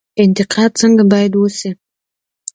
انتقاد 0.23 0.71
څنګه 0.81 1.03
باید 1.11 1.33
وشي؟ 1.35 1.71